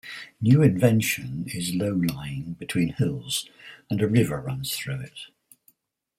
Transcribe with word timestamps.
New 0.41 0.63
Invention 0.63 1.45
is 1.53 1.75
low-lying 1.75 2.55
between 2.57 2.93
hills 2.93 3.47
and 3.87 4.01
a 4.01 4.07
river 4.07 4.41
runs 4.41 4.75
through 4.75 4.99
it. 5.01 5.27